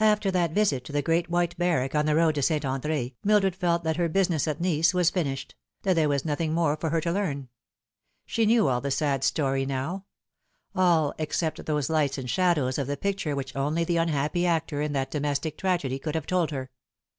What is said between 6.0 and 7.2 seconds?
was nothing more for her to